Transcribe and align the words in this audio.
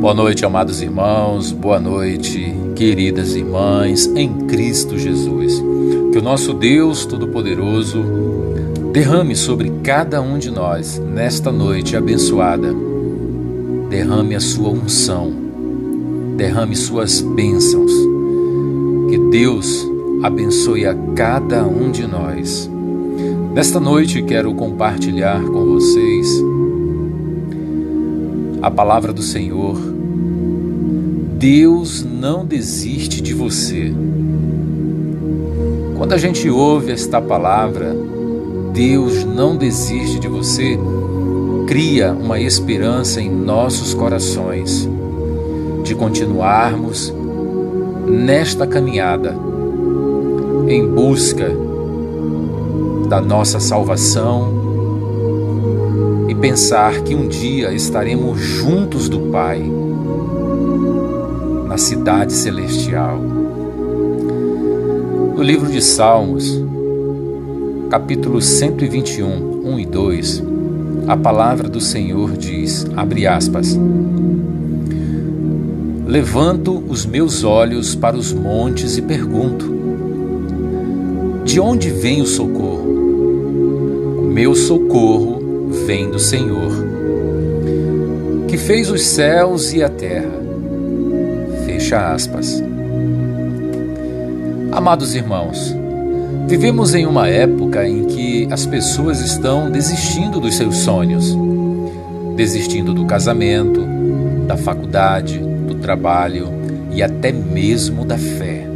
Boa 0.00 0.14
noite, 0.14 0.46
amados 0.46 0.80
irmãos, 0.80 1.52
boa 1.52 1.78
noite, 1.78 2.54
queridas 2.74 3.34
irmãs, 3.34 4.06
em 4.16 4.46
Cristo 4.46 4.98
Jesus. 4.98 5.62
Que 6.10 6.16
o 6.16 6.22
nosso 6.22 6.54
Deus 6.54 7.04
Todo-Poderoso 7.04 8.02
derrame 8.94 9.36
sobre 9.36 9.70
cada 9.84 10.22
um 10.22 10.38
de 10.38 10.50
nós, 10.50 10.98
nesta 10.98 11.52
noite 11.52 11.98
abençoada, 11.98 12.74
derrame 13.90 14.34
a 14.34 14.40
sua 14.40 14.70
unção, 14.70 15.34
derrame 16.34 16.74
suas 16.74 17.20
bênçãos. 17.20 17.92
Que 19.10 19.18
Deus 19.30 19.86
abençoe 20.22 20.86
a 20.86 20.94
cada 21.14 21.62
um 21.66 21.90
de 21.90 22.06
nós. 22.06 22.70
Nesta 23.52 23.78
noite 23.78 24.22
quero 24.22 24.54
compartilhar 24.54 25.42
com 25.42 25.66
vocês 25.66 26.42
a 28.62 28.70
palavra 28.70 29.12
do 29.12 29.22
Senhor. 29.22 29.99
Deus 31.40 32.04
não 32.04 32.44
desiste 32.44 33.22
de 33.22 33.32
você. 33.32 33.94
Quando 35.96 36.12
a 36.12 36.18
gente 36.18 36.50
ouve 36.50 36.92
esta 36.92 37.18
palavra, 37.18 37.96
Deus 38.74 39.24
não 39.24 39.56
desiste 39.56 40.18
de 40.18 40.28
você, 40.28 40.78
cria 41.66 42.12
uma 42.12 42.38
esperança 42.38 43.22
em 43.22 43.30
nossos 43.30 43.94
corações 43.94 44.86
de 45.82 45.94
continuarmos 45.94 47.10
nesta 48.06 48.66
caminhada 48.66 49.34
em 50.68 50.86
busca 50.86 51.50
da 53.08 53.18
nossa 53.18 53.58
salvação 53.58 54.52
e 56.28 56.34
pensar 56.34 57.00
que 57.00 57.14
um 57.14 57.26
dia 57.26 57.72
estaremos 57.72 58.38
juntos 58.38 59.08
do 59.08 59.20
Pai 59.32 59.79
na 61.70 61.78
cidade 61.78 62.32
celestial. 62.32 63.16
No 65.36 65.40
livro 65.40 65.70
de 65.70 65.80
Salmos, 65.80 66.60
capítulo 67.88 68.42
121, 68.42 69.62
1 69.64 69.78
e 69.78 69.86
2, 69.86 70.42
a 71.06 71.16
palavra 71.16 71.68
do 71.68 71.80
Senhor 71.80 72.32
diz, 72.32 72.84
abre 72.96 73.24
aspas, 73.24 73.78
Levanto 76.08 76.82
os 76.88 77.06
meus 77.06 77.44
olhos 77.44 77.94
para 77.94 78.16
os 78.16 78.32
montes 78.32 78.98
e 78.98 79.02
pergunto: 79.02 79.72
De 81.44 81.60
onde 81.60 81.88
vem 81.88 82.20
o 82.20 82.26
socorro? 82.26 82.90
O 84.18 84.32
meu 84.32 84.56
socorro 84.56 85.68
vem 85.86 86.10
do 86.10 86.18
Senhor, 86.18 86.72
que 88.48 88.58
fez 88.58 88.90
os 88.90 89.02
céus 89.02 89.72
e 89.72 89.84
a 89.84 89.88
terra. 89.88 90.39
Fecha 91.90 92.12
aspas. 92.12 92.62
Amados 94.70 95.16
irmãos, 95.16 95.74
vivemos 96.46 96.94
em 96.94 97.04
uma 97.04 97.26
época 97.26 97.84
em 97.84 98.04
que 98.04 98.46
as 98.48 98.64
pessoas 98.64 99.18
estão 99.20 99.68
desistindo 99.68 100.38
dos 100.38 100.54
seus 100.54 100.76
sonhos, 100.76 101.36
desistindo 102.36 102.94
do 102.94 103.06
casamento, 103.06 103.84
da 104.46 104.56
faculdade, 104.56 105.40
do 105.40 105.74
trabalho 105.80 106.50
e 106.92 107.02
até 107.02 107.32
mesmo 107.32 108.04
da 108.04 108.16
fé. 108.16 108.68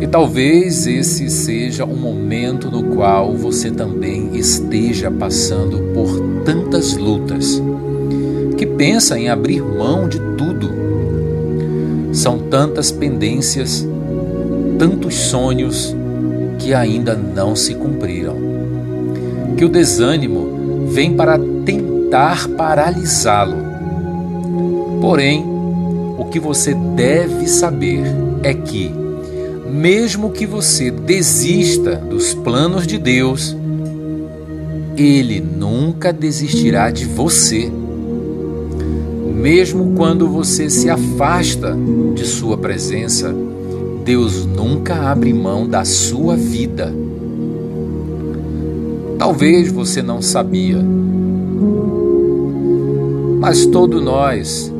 E 0.00 0.08
talvez 0.08 0.84
esse 0.88 1.30
seja 1.30 1.84
um 1.84 1.96
momento 1.96 2.68
no 2.68 2.96
qual 2.96 3.36
você 3.36 3.70
também 3.70 4.34
esteja 4.34 5.12
passando 5.12 5.92
por 5.94 6.42
tantas 6.44 6.96
lutas, 6.96 7.62
que 8.58 8.66
pensa 8.66 9.16
em 9.16 9.28
abrir 9.28 9.62
mão 9.62 10.08
de 10.08 10.18
tudo. 10.36 10.79
São 12.20 12.38
tantas 12.38 12.92
pendências, 12.92 13.88
tantos 14.78 15.14
sonhos 15.14 15.96
que 16.58 16.74
ainda 16.74 17.14
não 17.14 17.56
se 17.56 17.74
cumpriram. 17.74 18.36
Que 19.56 19.64
o 19.64 19.70
desânimo 19.70 20.86
vem 20.90 21.16
para 21.16 21.40
tentar 21.64 22.46
paralisá-lo. 22.46 23.56
Porém, 25.00 25.42
o 26.18 26.26
que 26.26 26.38
você 26.38 26.74
deve 26.74 27.48
saber 27.48 28.02
é 28.42 28.52
que 28.52 28.94
mesmo 29.66 30.30
que 30.30 30.44
você 30.44 30.90
desista 30.90 31.96
dos 31.96 32.34
planos 32.34 32.86
de 32.86 32.98
Deus, 32.98 33.56
Ele 34.94 35.40
nunca 35.40 36.12
desistirá 36.12 36.90
de 36.90 37.06
você. 37.06 37.72
Mesmo 39.40 39.94
quando 39.96 40.28
você 40.28 40.68
se 40.68 40.90
afasta 40.90 41.74
de 42.14 42.26
Sua 42.26 42.58
presença, 42.58 43.34
Deus 44.04 44.44
nunca 44.44 44.94
abre 45.10 45.32
mão 45.32 45.66
da 45.66 45.84
sua 45.84 46.36
vida. 46.36 46.94
Talvez 49.18 49.72
você 49.72 50.02
não 50.02 50.20
sabia, 50.20 50.78
mas 53.40 53.64
todos 53.66 54.02
nós 54.02 54.72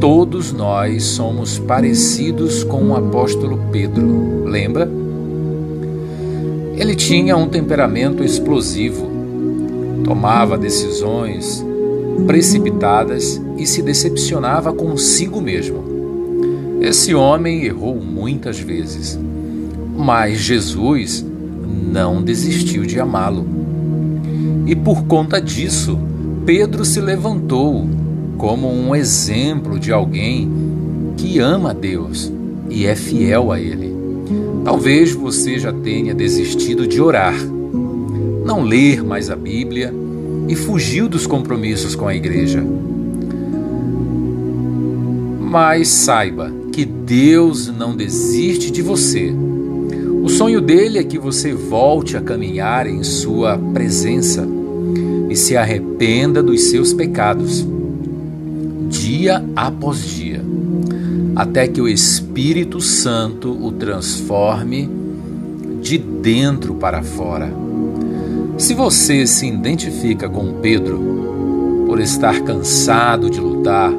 Todos 0.00 0.52
nós 0.52 1.02
somos 1.02 1.58
parecidos 1.58 2.62
com 2.62 2.90
o 2.90 2.96
apóstolo 2.96 3.58
Pedro, 3.72 4.44
lembra? 4.44 4.88
Ele 6.76 6.94
tinha 6.94 7.36
um 7.36 7.48
temperamento 7.48 8.22
explosivo, 8.22 9.08
tomava 10.04 10.56
decisões 10.56 11.66
precipitadas 12.26 13.40
e 13.56 13.66
se 13.66 13.82
decepcionava 13.82 14.72
consigo 14.72 15.40
mesmo. 15.40 16.78
Esse 16.80 17.14
homem 17.14 17.64
errou 17.64 17.96
muitas 18.00 18.58
vezes, 18.58 19.18
mas 19.96 20.38
Jesus 20.38 21.24
não 21.92 22.22
desistiu 22.22 22.84
de 22.84 23.00
amá-lo. 23.00 23.46
E 24.66 24.76
por 24.76 25.04
conta 25.04 25.40
disso, 25.40 25.98
Pedro 26.46 26.84
se 26.84 27.00
levantou 27.00 27.86
como 28.36 28.70
um 28.70 28.94
exemplo 28.94 29.78
de 29.78 29.92
alguém 29.92 30.48
que 31.16 31.40
ama 31.40 31.74
Deus 31.74 32.32
e 32.70 32.86
é 32.86 32.94
fiel 32.94 33.50
a 33.50 33.60
Ele. 33.60 33.92
Talvez 34.64 35.12
você 35.12 35.58
já 35.58 35.72
tenha 35.72 36.14
desistido 36.14 36.86
de 36.86 37.00
orar, 37.00 37.34
não 38.44 38.62
ler 38.62 39.02
mais 39.02 39.30
a 39.30 39.36
Bíblia 39.36 39.92
e 40.46 40.54
fugiu 40.54 41.08
dos 41.08 41.26
compromissos 41.26 41.94
com 41.94 42.06
a 42.06 42.14
igreja. 42.14 42.62
Mas 45.40 45.88
saiba 45.88 46.52
que 46.72 46.84
Deus 46.84 47.68
não 47.68 47.96
desiste 47.96 48.70
de 48.70 48.82
você. 48.82 49.32
O 50.22 50.28
sonho 50.28 50.60
dele 50.60 50.98
é 50.98 51.02
que 51.02 51.18
você 51.18 51.52
volte 51.54 52.16
a 52.16 52.20
caminhar 52.20 52.86
em 52.86 53.02
Sua 53.02 53.58
presença 53.72 54.46
e 55.30 55.34
se 55.34 55.56
arrependa 55.56 56.42
dos 56.42 56.64
seus 56.64 56.92
pecados 56.92 57.66
dia 58.88 59.44
após 59.54 59.98
dia, 60.00 60.42
até 61.36 61.68
que 61.68 61.80
o 61.80 61.88
Espírito 61.88 62.80
Santo 62.80 63.50
o 63.50 63.72
transforme 63.72 64.88
de 65.80 65.98
dentro 65.98 66.74
para 66.74 67.02
fora. 67.02 67.52
Se 68.58 68.74
você 68.74 69.26
se 69.26 69.46
identifica 69.46 70.28
com 70.28 70.60
Pedro 70.60 71.84
por 71.86 72.00
estar 72.00 72.40
cansado 72.42 73.30
de 73.30 73.40
lutar, 73.40 73.90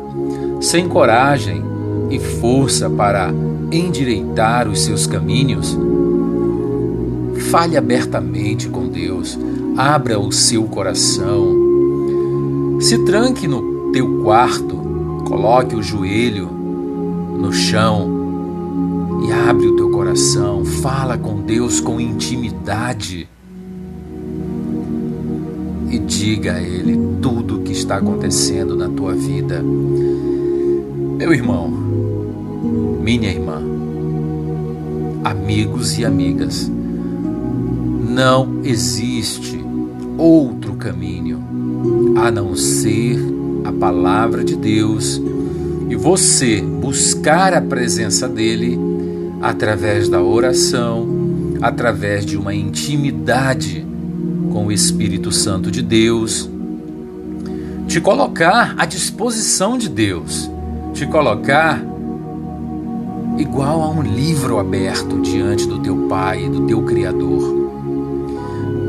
sem 0.61 0.87
coragem 0.87 1.63
e 2.11 2.19
força 2.19 2.89
para 2.89 3.33
endireitar 3.71 4.67
os 4.67 4.81
seus 4.81 5.07
caminhos, 5.07 5.77
fale 7.49 7.77
abertamente 7.77 8.69
com 8.69 8.87
Deus, 8.87 9.39
abra 9.75 10.19
o 10.19 10.31
seu 10.31 10.65
coração, 10.65 11.57
se 12.79 13.03
tranque 13.05 13.47
no 13.47 13.91
teu 13.91 14.21
quarto 14.23 14.89
Coloque 15.29 15.75
o 15.75 15.83
joelho 15.83 16.47
no 16.47 17.53
chão 17.53 18.09
e 19.27 19.31
abre 19.31 19.67
o 19.67 19.75
teu 19.75 19.91
coração. 19.91 20.65
Fala 20.65 21.19
com 21.19 21.39
Deus 21.41 21.79
com 21.79 22.01
intimidade. 22.01 23.29
E 25.89 25.97
diga 25.97 26.53
a 26.53 26.61
Ele 26.61 26.99
tudo 27.21 27.57
o 27.57 27.61
que 27.61 27.71
está 27.71 27.97
acontecendo 27.97 28.75
na 28.75 28.87
tua 28.89 29.13
vida. 29.13 29.63
Meu 31.17 31.33
irmão, 31.33 31.69
minha 33.01 33.29
irmã, 33.29 33.61
amigos 35.23 35.97
e 35.97 36.05
amigas, 36.05 36.69
não 38.09 38.61
existe 38.63 39.59
outro 40.17 40.73
caminho 40.73 41.43
a 42.17 42.29
não 42.29 42.55
ser 42.55 43.17
a 43.63 43.71
palavra 43.71 44.43
de 44.43 44.55
Deus 44.55 45.21
e 45.89 45.95
você 45.95 46.61
buscar 46.61 47.53
a 47.53 47.61
presença 47.61 48.27
dele 48.27 48.77
através 49.41 50.09
da 50.09 50.21
oração, 50.21 51.07
através 51.61 52.25
de 52.25 52.37
uma 52.37 52.53
intimidade 52.53 53.85
com 54.51 54.67
o 54.67 54.71
Espírito 54.71 55.31
Santo 55.31 55.71
de 55.71 55.81
Deus, 55.81 56.49
te 57.87 57.99
colocar 57.99 58.75
à 58.77 58.85
disposição 58.85 59.77
de 59.77 59.89
Deus, 59.89 60.49
te 60.93 61.05
colocar 61.07 61.83
igual 63.37 63.81
a 63.81 63.89
um 63.89 64.01
livro 64.01 64.59
aberto 64.59 65.21
diante 65.21 65.67
do 65.67 65.79
teu 65.79 66.07
Pai, 66.07 66.47
do 66.49 66.67
teu 66.67 66.83
Criador. 66.83 67.57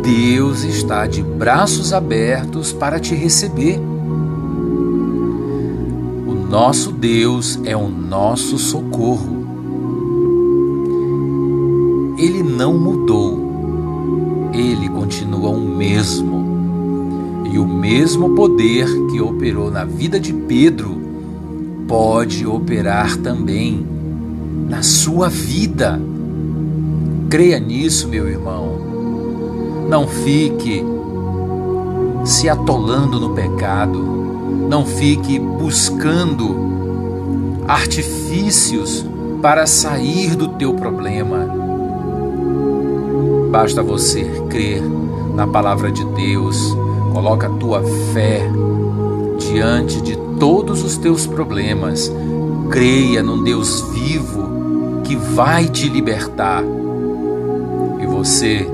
Deus 0.03 0.65
está 0.65 1.07
de 1.07 1.23
braços 1.23 1.93
abertos 1.93 2.73
para 2.73 2.99
te 2.99 3.15
receber. 3.15 3.79
O 6.27 6.35
nosso 6.51 6.91
Deus 6.91 7.61
é 7.65 7.77
o 7.77 7.89
nosso 7.89 8.59
socorro. 8.59 9.47
Ele 12.19 12.43
não 12.43 12.77
mudou, 12.77 13.39
continua 15.40 15.50
o 15.50 15.60
mesmo. 15.60 16.50
E 17.50 17.58
o 17.58 17.66
mesmo 17.66 18.34
poder 18.34 18.87
que 19.10 19.20
operou 19.20 19.70
na 19.70 19.84
vida 19.84 20.20
de 20.20 20.32
Pedro 20.32 21.00
pode 21.88 22.46
operar 22.46 23.16
também 23.16 23.84
na 24.69 24.82
sua 24.82 25.28
vida. 25.28 26.00
Creia 27.28 27.58
nisso, 27.58 28.08
meu 28.08 28.28
irmão. 28.28 28.78
Não 29.88 30.06
fique 30.06 30.84
se 32.25 32.48
atolando 32.48 33.19
no 33.19 33.31
pecado. 33.31 33.98
Não 34.69 34.84
fique 34.84 35.38
buscando 35.38 36.54
artifícios 37.66 39.04
para 39.42 39.66
sair 39.66 40.37
do 40.37 40.48
teu 40.48 40.75
problema. 40.75 41.48
Basta 43.50 43.82
você 43.82 44.25
crer 44.48 44.81
na 45.40 45.46
palavra 45.46 45.90
de 45.90 46.04
Deus, 46.04 46.76
coloca 47.14 47.46
a 47.46 47.50
tua 47.50 47.82
fé 48.12 48.46
diante 49.38 49.98
de 50.02 50.14
todos 50.38 50.84
os 50.84 50.98
teus 50.98 51.26
problemas. 51.26 52.12
Creia 52.69 53.22
num 53.22 53.42
Deus 53.42 53.81
vivo 53.90 55.00
que 55.02 55.16
vai 55.16 55.66
te 55.66 55.88
libertar. 55.88 56.62
E 58.02 58.06
você 58.06 58.69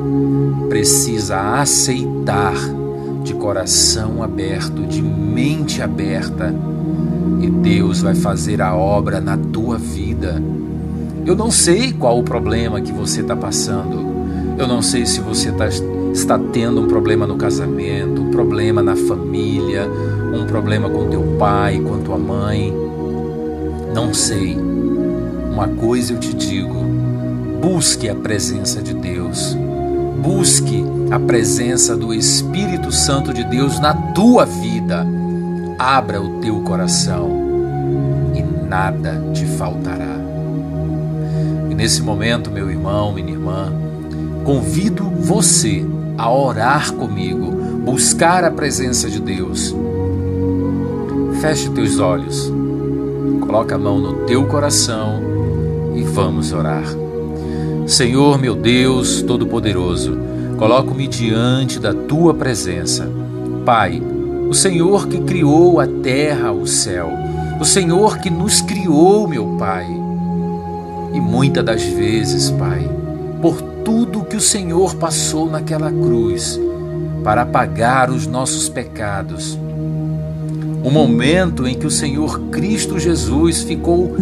precisa 0.68 1.60
aceitar 1.60 2.56
de 3.22 3.32
coração 3.34 4.20
aberto, 4.20 4.82
de 4.88 5.00
mente 5.00 5.80
aberta, 5.80 6.52
e 7.40 7.48
Deus 7.48 8.02
vai 8.02 8.16
fazer 8.16 8.60
a 8.60 8.74
obra 8.74 9.20
na 9.20 9.36
tua 9.36 9.78
vida. 9.78 10.42
Eu 11.24 11.36
não 11.36 11.48
sei 11.52 11.92
qual 11.92 12.18
o 12.18 12.24
problema 12.24 12.80
que 12.80 12.90
você 12.90 13.20
está 13.20 13.36
passando. 13.36 14.04
Eu 14.58 14.66
não 14.66 14.82
sei 14.82 15.06
se 15.06 15.20
você 15.20 15.52
tá, 15.52 15.68
está 16.16 16.38
tendo 16.38 16.80
um 16.80 16.88
problema 16.88 17.26
no 17.26 17.36
casamento, 17.36 18.22
um 18.22 18.30
problema 18.30 18.82
na 18.82 18.96
família, 18.96 19.86
um 20.32 20.46
problema 20.46 20.88
com 20.88 21.08
teu 21.10 21.22
pai, 21.38 21.78
com 21.78 21.98
tua 21.98 22.16
mãe. 22.16 22.74
Não 23.94 24.14
sei 24.14 24.58
uma 25.52 25.68
coisa 25.68 26.14
eu 26.14 26.18
te 26.18 26.34
digo: 26.34 26.74
busque 27.60 28.08
a 28.08 28.14
presença 28.14 28.82
de 28.82 28.94
Deus, 28.94 29.56
busque 30.22 30.84
a 31.10 31.20
presença 31.20 31.94
do 31.94 32.14
Espírito 32.14 32.90
Santo 32.90 33.32
de 33.32 33.44
Deus 33.44 33.78
na 33.78 33.92
tua 33.92 34.46
vida. 34.46 35.06
Abra 35.78 36.20
o 36.20 36.40
teu 36.40 36.60
coração 36.62 37.30
e 38.34 38.42
nada 38.66 39.22
te 39.34 39.44
faltará. 39.44 40.16
E 41.70 41.74
nesse 41.74 42.00
momento, 42.00 42.50
meu 42.50 42.70
irmão, 42.70 43.12
minha 43.12 43.32
irmã, 43.32 43.70
convido 44.44 45.04
você 45.04 45.84
a 46.18 46.30
orar 46.30 46.92
comigo, 46.92 47.50
buscar 47.84 48.44
a 48.44 48.50
presença 48.50 49.08
de 49.08 49.20
Deus. 49.20 49.74
Feche 51.40 51.70
teus 51.70 51.98
olhos, 51.98 52.52
coloca 53.40 53.74
a 53.74 53.78
mão 53.78 53.98
no 53.98 54.26
teu 54.26 54.46
coração 54.46 55.20
e 55.94 56.02
vamos 56.02 56.52
orar. 56.52 56.84
Senhor, 57.86 58.38
meu 58.38 58.54
Deus 58.54 59.22
Todo-Poderoso, 59.22 60.18
coloco-me 60.58 61.06
diante 61.06 61.78
da 61.78 61.94
tua 61.94 62.34
presença. 62.34 63.08
Pai, 63.64 64.02
o 64.48 64.54
Senhor 64.54 65.06
que 65.06 65.20
criou 65.20 65.80
a 65.80 65.86
terra, 65.86 66.52
o 66.52 66.66
céu, 66.66 67.10
o 67.60 67.64
Senhor 67.64 68.18
que 68.18 68.30
nos 68.30 68.60
criou, 68.60 69.28
meu 69.28 69.56
Pai. 69.58 69.86
E 71.12 71.20
muitas 71.20 71.64
das 71.64 71.82
vezes, 71.84 72.50
Pai, 72.50 72.88
por 73.40 73.75
tudo 73.86 74.24
que 74.24 74.34
o 74.34 74.40
Senhor 74.40 74.96
passou 74.96 75.48
naquela 75.48 75.92
cruz 75.92 76.60
para 77.22 77.42
apagar 77.42 78.10
os 78.10 78.26
nossos 78.26 78.68
pecados, 78.68 79.56
o 80.82 80.90
momento 80.90 81.68
em 81.68 81.78
que 81.78 81.86
o 81.86 81.90
Senhor 81.90 82.40
Cristo 82.50 82.98
Jesus 82.98 83.62
ficou 83.62 84.16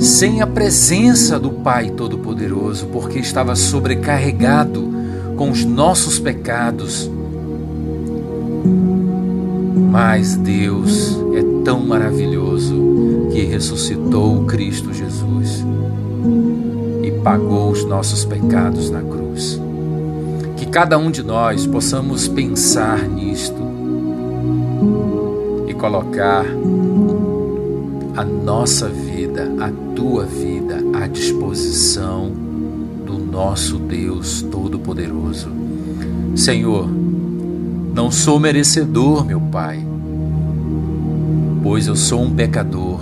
sem 0.00 0.42
a 0.42 0.48
presença 0.48 1.38
do 1.38 1.50
Pai 1.50 1.90
Todo-Poderoso, 1.90 2.86
porque 2.86 3.20
estava 3.20 3.54
sobrecarregado 3.54 4.92
com 5.36 5.48
os 5.48 5.64
nossos 5.64 6.18
pecados. 6.18 7.08
Mas 9.92 10.36
Deus 10.36 11.16
é 11.36 11.62
tão 11.64 11.86
maravilhoso 11.86 13.28
que 13.30 13.44
ressuscitou 13.44 14.42
o 14.42 14.44
Cristo 14.44 14.92
Jesus 14.92 15.64
pagou 17.26 17.72
os 17.72 17.84
nossos 17.84 18.24
pecados 18.24 18.88
na 18.88 19.02
cruz. 19.02 19.60
Que 20.56 20.64
cada 20.64 20.96
um 20.96 21.10
de 21.10 21.24
nós 21.24 21.66
possamos 21.66 22.28
pensar 22.28 23.02
nisto 23.02 23.60
e 25.66 25.74
colocar 25.74 26.44
a 28.16 28.24
nossa 28.24 28.88
vida, 28.88 29.52
a 29.58 29.72
tua 29.96 30.24
vida 30.24 30.78
à 30.94 31.08
disposição 31.08 32.30
do 33.04 33.18
nosso 33.18 33.76
Deus 33.76 34.42
Todo-Poderoso. 34.42 35.50
Senhor, 36.36 36.88
não 37.92 38.08
sou 38.08 38.38
merecedor, 38.38 39.24
meu 39.24 39.40
Pai, 39.40 39.84
pois 41.60 41.88
eu 41.88 41.96
sou 41.96 42.22
um 42.22 42.30
pecador, 42.32 43.00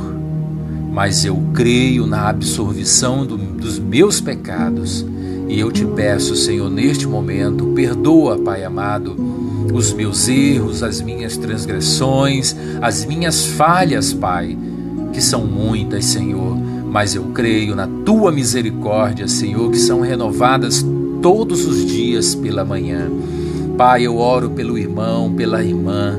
mas 0.91 1.27
eu 1.27 1.37
creio 1.53 2.06
na 2.06 2.27
absolvição 2.27 3.27
do, 3.27 3.54
dos 3.65 3.79
meus 3.79 4.21
pecados. 4.21 5.05
E 5.49 5.59
eu 5.59 5.73
te 5.73 5.85
peço, 5.85 6.37
Senhor, 6.37 6.71
neste 6.71 7.07
momento, 7.07 7.73
perdoa, 7.75 8.39
Pai 8.39 8.65
amado, 8.65 9.17
os 9.73 9.93
meus 9.93 10.29
erros, 10.29 10.83
as 10.83 11.01
minhas 11.01 11.37
transgressões, 11.37 12.55
as 12.81 13.05
minhas 13.05 13.44
falhas, 13.44 14.13
Pai 14.13 14.56
que 15.15 15.23
são 15.23 15.47
muitas, 15.47 16.05
Senhor, 16.06 16.56
mas 16.91 17.15
eu 17.15 17.27
creio 17.27 17.77
na 17.77 17.87
tua 18.05 18.33
misericórdia, 18.33 19.29
Senhor, 19.29 19.71
que 19.71 19.79
são 19.79 20.01
renovadas 20.01 20.85
todos 21.23 21.65
os 21.65 21.87
dias 21.87 22.35
pela 22.35 22.65
manhã. 22.65 23.09
Pai, 23.79 24.03
eu 24.03 24.17
oro 24.17 24.51
pelo 24.51 24.77
irmão, 24.77 25.33
pela 25.33 25.63
irmã, 25.63 26.19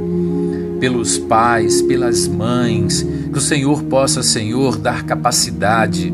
pelos 0.80 1.18
pais, 1.18 1.82
pelas 1.82 2.26
mães, 2.26 3.06
que 3.32 3.38
o 3.38 3.42
Senhor 3.42 3.84
possa, 3.84 4.24
Senhor, 4.24 4.78
dar 4.78 5.04
capacidade, 5.04 6.14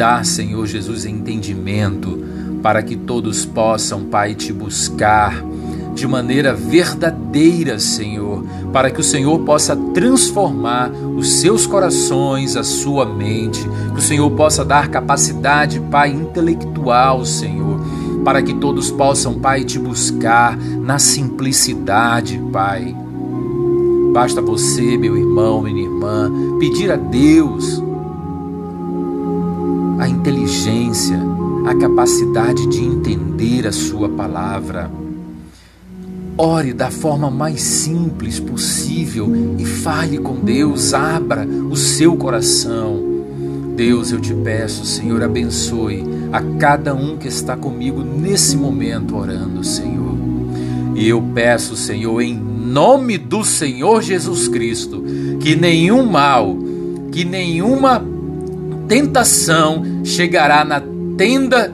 dar, 0.00 0.24
Senhor 0.24 0.66
Jesus, 0.66 1.04
entendimento, 1.04 2.24
para 2.62 2.82
que 2.82 2.96
todos 2.96 3.44
possam, 3.44 4.04
Pai, 4.04 4.34
te 4.34 4.50
buscar 4.50 5.44
de 5.94 6.08
maneira 6.08 6.54
verdadeira, 6.54 7.78
Senhor, 7.78 8.42
para 8.72 8.90
que 8.90 8.98
o 8.98 9.04
Senhor 9.04 9.40
possa 9.40 9.76
transformar 9.92 10.90
os 10.90 11.34
seus 11.34 11.66
corações, 11.66 12.56
a 12.56 12.64
sua 12.64 13.04
mente, 13.04 13.60
que 13.92 13.98
o 13.98 14.02
Senhor 14.02 14.30
possa 14.30 14.64
dar 14.64 14.88
capacidade, 14.88 15.78
Pai, 15.78 16.08
intelectual, 16.08 17.22
Senhor, 17.26 17.78
para 18.24 18.40
que 18.40 18.54
todos 18.54 18.90
possam, 18.90 19.34
Pai, 19.34 19.64
te 19.64 19.78
buscar 19.78 20.56
na 20.56 20.98
simplicidade, 20.98 22.40
Pai. 22.50 22.96
Basta 24.14 24.40
você, 24.40 24.96
meu 24.96 25.14
irmão, 25.14 25.60
minha 25.60 25.82
irmã, 25.82 26.32
pedir 26.58 26.90
a 26.90 26.96
Deus 26.96 27.89
inteligência, 30.10 31.18
a 31.66 31.74
capacidade 31.74 32.66
de 32.68 32.84
entender 32.84 33.66
a 33.66 33.72
Sua 33.72 34.08
palavra. 34.08 34.90
Ore 36.36 36.72
da 36.72 36.90
forma 36.90 37.30
mais 37.30 37.60
simples 37.60 38.40
possível 38.40 39.30
e 39.58 39.64
fale 39.64 40.18
com 40.18 40.36
Deus, 40.36 40.94
abra 40.94 41.46
o 41.46 41.76
seu 41.76 42.16
coração. 42.16 43.10
Deus, 43.76 44.10
eu 44.10 44.20
te 44.20 44.34
peço, 44.34 44.84
Senhor, 44.84 45.22
abençoe 45.22 46.04
a 46.32 46.40
cada 46.58 46.94
um 46.94 47.16
que 47.16 47.28
está 47.28 47.56
comigo 47.56 48.02
nesse 48.02 48.56
momento 48.56 49.16
orando, 49.16 49.64
Senhor. 49.64 50.16
E 50.94 51.08
eu 51.08 51.22
peço, 51.34 51.76
Senhor, 51.76 52.20
em 52.20 52.34
nome 52.34 53.16
do 53.16 53.42
Senhor 53.42 54.02
Jesus 54.02 54.48
Cristo, 54.48 55.02
que 55.40 55.56
nenhum 55.56 56.04
mal, 56.06 56.56
que 57.10 57.24
nenhuma 57.24 58.04
tentação 58.86 59.82
chegará 60.04 60.64
na 60.64 60.82
tenda 61.16 61.72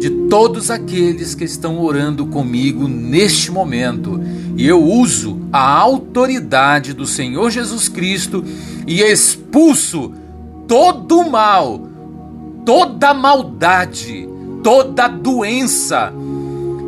de 0.00 0.10
todos 0.28 0.70
aqueles 0.70 1.34
que 1.34 1.44
estão 1.44 1.78
orando 1.78 2.26
comigo 2.26 2.88
neste 2.88 3.50
momento 3.50 4.18
e 4.56 4.66
eu 4.66 4.82
uso 4.82 5.38
a 5.52 5.78
autoridade 5.78 6.92
do 6.92 7.06
Senhor 7.06 7.50
Jesus 7.50 7.88
Cristo 7.88 8.44
e 8.86 9.02
expulso 9.02 10.12
todo 10.66 11.18
o 11.20 11.30
mal, 11.30 11.80
toda 12.64 13.12
maldade, 13.12 14.28
toda 14.62 15.08
doença. 15.08 16.12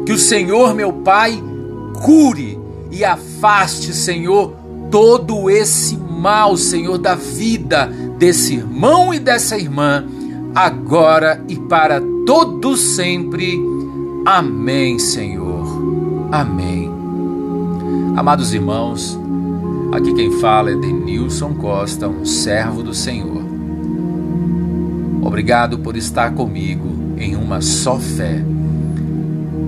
Que 0.05 0.13
o 0.13 0.19
Senhor, 0.19 0.75
meu 0.75 0.93
Pai, 0.93 1.43
cure 2.05 2.59
e 2.91 3.05
afaste, 3.05 3.95
Senhor, 3.95 4.55
todo 4.91 5.49
esse 5.49 5.97
mal, 5.97 6.57
Senhor, 6.57 6.99
da 6.99 7.15
vida 7.15 7.87
desse 8.19 8.55
irmão 8.55 9.13
e 9.15 9.19
dessa 9.19 9.57
irmã, 9.57 10.05
agora 10.55 11.43
e 11.49 11.57
para 11.57 12.01
todo 12.27 12.77
sempre. 12.77 13.61
Amém, 14.25 14.99
Senhor. 14.99 15.67
Amém. 16.31 16.91
Amados 18.17 18.53
irmãos, 18.53 19.19
aqui 19.93 20.13
quem 20.15 20.31
fala 20.33 20.71
é 20.71 20.77
Denilson 20.77 21.55
Costa, 21.55 22.09
um 22.09 22.25
servo 22.25 22.83
do 22.83 22.95
Senhor. 22.95 23.43
Obrigado 25.23 25.79
por 25.79 25.97
estar 25.97 26.35
comigo 26.35 26.89
em 27.17 27.35
uma 27.37 27.61
só 27.61 27.99
fé. 27.99 28.45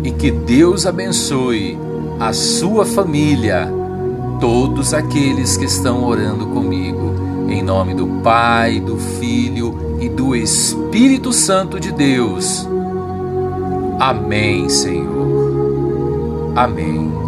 E 0.03 0.11
que 0.11 0.31
Deus 0.31 0.87
abençoe 0.87 1.79
a 2.21 2.33
sua 2.33 2.85
família, 2.85 3.69
todos 4.41 4.93
aqueles 4.93 5.57
que 5.57 5.64
estão 5.64 6.05
orando 6.05 6.47
comigo. 6.47 7.14
Em 7.49 7.62
nome 7.62 7.95
do 7.95 8.07
Pai, 8.23 8.81
do 8.81 8.97
Filho 8.97 9.84
e 10.00 10.08
do 10.08 10.34
Espírito 10.34 11.32
Santo 11.32 11.78
de 11.78 11.92
Deus. 11.92 12.66
Amém, 13.98 14.68
Senhor. 14.68 16.52
Amém. 16.56 17.24